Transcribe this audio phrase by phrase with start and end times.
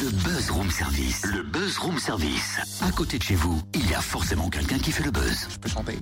[0.00, 1.24] Le Buzz Room Service.
[1.24, 2.58] Le Buzz Room Service.
[2.82, 5.46] À côté de chez vous, il y a forcément quelqu'un qui fait le buzz.
[5.48, 5.98] Je peux chanter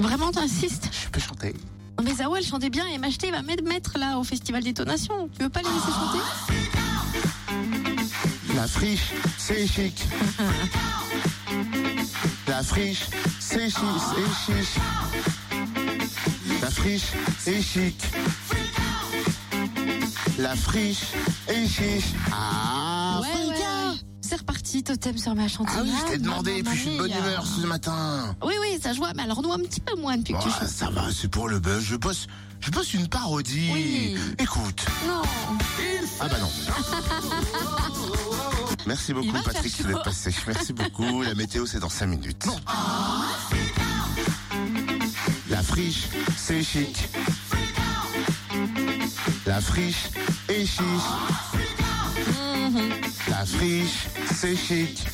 [0.00, 0.90] Vraiment, t'insistes?
[0.92, 1.54] Je peux chanter
[2.02, 5.28] Mais Zawel chantait bien et MHT va mettre mettre là au festival Détonation.
[5.36, 6.18] Tu veux pas les laisser chanter?
[8.56, 10.02] La friche, c'est chic.
[12.48, 13.04] La friche,
[13.38, 13.78] c'est chic,
[14.14, 14.68] c'est chic.
[16.60, 18.02] La friche, c'est chic.
[20.38, 21.02] La friche
[21.48, 22.04] est chic.
[22.32, 23.54] Ah, Ouais, ouais.
[24.20, 25.74] C'est reparti, totem sur ma chantier.
[25.78, 28.36] Ah oui, je t'ai demandé, Mamma puis je suis de bonne humeur ce matin.
[28.44, 30.90] Oui, oui, ça joue, mais alors nous un petit peu moins depuis que tu ça
[30.90, 31.82] va, c'est pour le buzz.
[31.82, 32.26] Je bosse,
[32.60, 33.70] je bosse une parodie.
[33.72, 34.16] Oui.
[34.38, 34.84] Écoute.
[35.06, 35.22] Non.
[36.20, 36.50] Ah bah non.
[38.86, 40.34] Merci beaucoup Patrick d'être passé.
[40.46, 41.22] Merci beaucoup.
[41.22, 42.46] La météo c'est dans 5 minutes.
[45.48, 46.04] La friche,
[46.36, 47.08] c'est chic.
[49.48, 50.10] La friche
[50.50, 50.84] est chic.
[53.30, 55.06] La friche, c'est chic.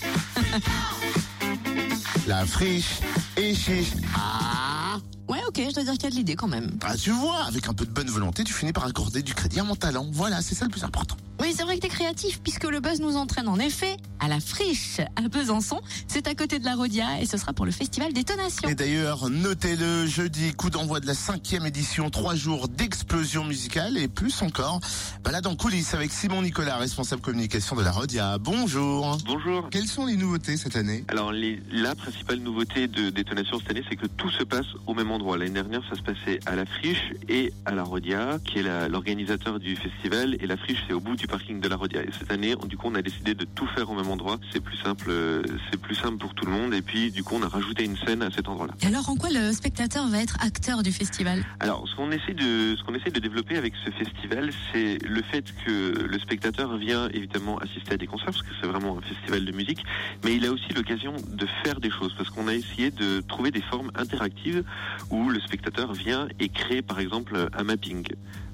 [2.26, 2.98] La friche
[3.36, 3.94] est chic.
[4.16, 6.76] Ah Ouais, ok, je dois dire qu'il y a de l'idée quand même.
[6.84, 9.60] Ah, tu vois, avec un peu de bonne volonté, tu finis par accorder du crédit
[9.60, 10.08] à mon talent.
[10.10, 11.16] Voilà, c'est ça le plus important.
[11.40, 14.40] Oui, c'est vrai que t'es créatif, puisque le buzz nous entraîne en effet à la
[14.40, 15.80] friche à Besançon.
[16.06, 18.68] C'est à côté de la Rodia et ce sera pour le festival Détonation.
[18.68, 24.08] Et d'ailleurs, notez-le, jeudi, coup d'envoi de la cinquième édition, trois jours d'explosion musicale et
[24.08, 24.80] plus encore.
[25.22, 28.38] Balade en coulisses avec Simon Nicolas, responsable communication de la Rodia.
[28.38, 29.18] Bonjour.
[29.26, 29.68] Bonjour.
[29.70, 31.04] Quelles sont les nouveautés cette année?
[31.08, 34.94] Alors les, la principale nouveauté de détonation cette année, c'est que tout se passe au
[34.94, 35.36] même endroit.
[35.36, 39.58] L'année dernière, ça se passait à la Friche et à la Rodia, qui est l'organisateur
[39.58, 40.36] du festival.
[40.40, 42.02] Et la Friche, c'est au bout du parking de la Rodia.
[42.02, 44.38] Et cette année, on- du coup, on a décidé de tout faire au même endroit.
[44.52, 46.74] C'est plus simple, euh, c'est plus simple pour tout le monde.
[46.74, 48.74] Et puis, du coup, on a rajouté une scène à cet endroit-là.
[48.82, 51.44] Et alors, en quoi le spectateur va être acteur du festival?
[51.60, 55.22] Alors, ce qu'on essaie de, ce qu'on essaie de développer avec ce festival, c'est le
[55.22, 59.02] fait que le spectateur vient évidemment assister à des concerts, parce que c'est vraiment un
[59.02, 59.84] festival de musique,
[60.24, 63.50] mais il a aussi l'occasion de faire des choses, parce qu'on a essayé de trouver
[63.50, 64.64] des formes interactives
[65.10, 68.06] où le spectateur vient et crée, par exemple, un mapping.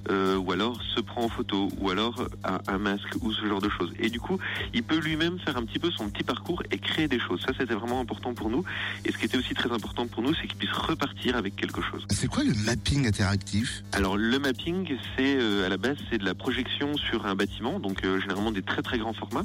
[0.09, 3.61] Euh, ou alors se prend en photo, ou alors un, un masque, ou ce genre
[3.61, 3.93] de choses.
[3.99, 4.39] Et du coup,
[4.73, 7.41] il peut lui-même faire un petit peu son petit parcours et créer des choses.
[7.43, 8.65] Ça, c'était vraiment important pour nous.
[9.05, 11.83] Et ce qui était aussi très important pour nous, c'est qu'il puisse repartir avec quelque
[11.83, 12.07] chose.
[12.11, 13.83] C'est quoi le mapping interactif?
[13.93, 17.81] Alors le mapping, c'est euh, à la base c'est de la projection sur un bâtiment,
[17.81, 19.45] donc euh, généralement des très très grands formats.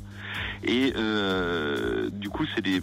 [0.64, 2.82] Et euh, du coup, c'est des,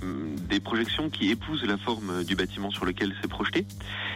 [0.49, 3.66] des projections qui épousent la forme du bâtiment sur lequel c'est projeté.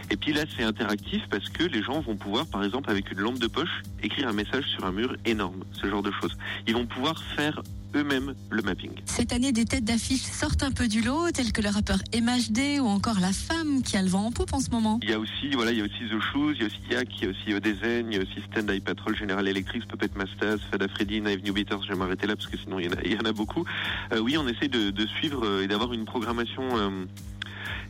[0.09, 3.19] Et puis là, c'est interactif parce que les gens vont pouvoir, par exemple, avec une
[3.19, 6.35] lampe de poche, écrire un message sur un mur énorme, ce genre de choses.
[6.67, 7.61] Ils vont pouvoir faire
[7.95, 8.91] eux-mêmes le mapping.
[9.05, 12.79] Cette année, des têtes d'affiche sortent un peu du lot, telles que le rappeur MHD
[12.79, 14.99] ou encore la femme qui a le vent en poupe en ce moment.
[15.03, 16.79] Il y a aussi, voilà, il y a aussi The Shoes, il y a aussi
[16.91, 19.87] Yak, il y a aussi Odezen, il y a aussi Stand Eye Patrol, General Electric,
[19.87, 22.85] Puppet Masters, Fada Freddy, Naive New Beaters, je vais m'arrêter là parce que sinon il
[22.85, 23.65] y en a, il y en a beaucoup.
[24.13, 27.05] Euh, oui, on essaie de, de suivre euh, et d'avoir une programmation euh,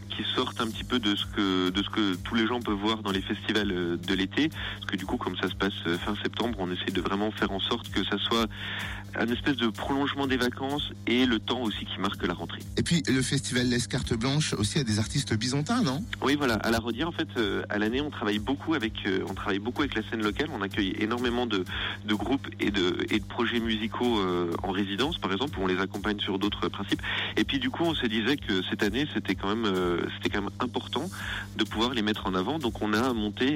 [0.09, 2.75] qui sorte un petit peu de ce que de ce que tous les gens peuvent
[2.75, 4.49] voir dans les festivals euh, de l'été.
[4.49, 7.31] Parce que du coup comme ça se passe euh, fin septembre on essaie de vraiment
[7.31, 8.47] faire en sorte que ça soit
[9.17, 12.61] un espèce de prolongement des vacances et le temps aussi qui marque la rentrée.
[12.77, 16.03] Et puis le festival laisse carte blanche aussi à des artistes byzantins, non?
[16.21, 16.55] Oui, voilà.
[16.55, 19.59] À la Rodière, en fait, euh, à l'année, on travaille beaucoup avec, euh, on travaille
[19.59, 20.49] beaucoup avec la scène locale.
[20.53, 21.65] On accueille énormément de,
[22.05, 25.67] de groupes et de, et de projets musicaux euh, en résidence, par exemple, où on
[25.67, 27.01] les accompagne sur d'autres principes.
[27.35, 29.71] Et puis, du coup, on se disait que cette année, c'était quand même,
[30.15, 31.09] c'était quand même important
[31.57, 32.59] de pouvoir les mettre en avant.
[32.59, 33.55] Donc, on a monté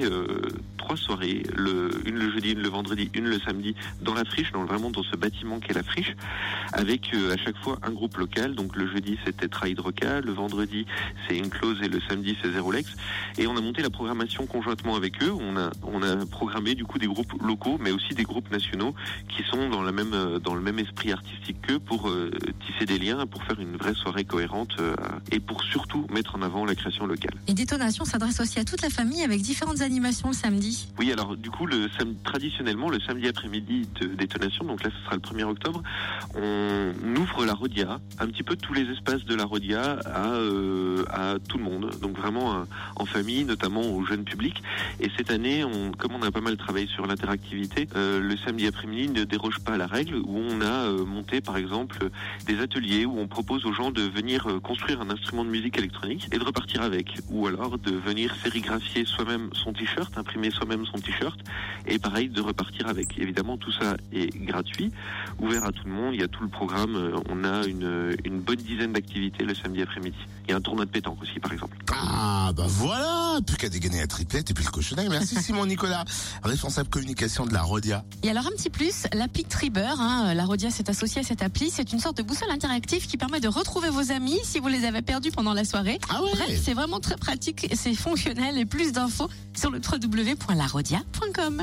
[0.78, 4.52] trois soirées, le, une le jeudi, une le vendredi, une le samedi, dans la friche,
[4.52, 6.14] dans vraiment dans ce bâtiment qu'est la friche,
[6.72, 8.54] avec euh, à chaque fois un groupe local.
[8.54, 10.86] Donc, le jeudi, c'était Trahydroca, le vendredi,
[11.26, 12.94] c'est Enclose et le samedi, c'est Zerolex.
[13.38, 15.32] Et on a monté la programmation conjointement avec eux.
[15.32, 18.94] On a, on a programmé du coup des groupes locaux, mais aussi des groupes nationaux
[19.28, 22.30] qui sont dans la même, euh, dans le même esprit artistique qu'eux pour euh,
[22.66, 24.94] tisser des liens, pour faire une vraie soirée cohérente euh,
[25.30, 27.34] et pour surtout mettre en avant la création locale.
[27.48, 30.88] Et Détonation s'adresse aussi à toute la famille avec différentes animations le samedi.
[30.98, 31.88] Oui, alors du coup, le
[32.24, 35.82] traditionnellement, le samedi après-midi de détonation, donc là ce sera le 1er octobre,
[36.34, 41.04] on ouvre la Rodia, un petit peu tous les espaces de la Rodia à, euh,
[41.10, 42.64] à tout le monde, donc vraiment euh,
[42.96, 44.62] en famille, notamment au jeune public.
[45.00, 48.66] Et cette année, on, comme on a pas mal travaillé sur l'interactivité, euh, le samedi
[48.66, 52.10] après-midi ne déroge pas à la règle, où on a euh, monté par exemple
[52.46, 55.78] des ateliers où on propose aux gens de venir euh, construire un instrument de musique
[55.78, 57.18] électronique et de repartir avec.
[57.30, 61.38] Ou alors de venir sérigraphier soi-même son t-shirt, imprimer soi-même son t-shirt
[61.86, 63.18] et pareil de repartir avec.
[63.18, 64.90] Évidemment, tout ça est gratuit,
[65.40, 66.14] ouvert à tout le monde.
[66.14, 66.96] Il y a tout le programme.
[66.96, 70.16] Euh, On a une, une bonne dizaine d'activités le samedi après-midi.
[70.46, 71.76] Il y a un tournoi de pétanque aussi, par exemple.
[71.92, 75.08] Ah, bah voilà, plus qu'à dégainer la triplette et puis le cochonnet.
[75.08, 76.04] Merci Simon Nicolas,
[76.42, 78.04] responsable communication de la Rodia.
[78.22, 81.70] Et alors un petit plus, l'appli Triber, hein, la Rodia s'est associée à cette appli,
[81.70, 84.84] c'est une sorte de boussole interactive qui permet de retrouver vos amis si vous les
[84.84, 85.98] avez perdus pendant la soirée.
[86.10, 91.62] Ah ouais Bref, c'est vraiment très pratique, c'est fonctionnel et plus d'infos sur le www.larodia.com.